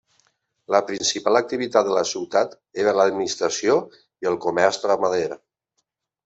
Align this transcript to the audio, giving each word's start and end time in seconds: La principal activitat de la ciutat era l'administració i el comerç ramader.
La 0.75 0.79
principal 0.85 1.37
activitat 1.39 1.85
de 1.89 1.93
la 1.97 2.03
ciutat 2.11 2.55
era 2.85 2.95
l'administració 3.01 3.77
i 4.25 4.31
el 4.33 4.39
comerç 4.47 4.81
ramader. 4.89 5.29